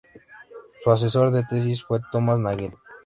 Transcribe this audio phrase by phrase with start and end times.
[0.83, 2.73] Su asesor de tesis fue Thomas Nagel.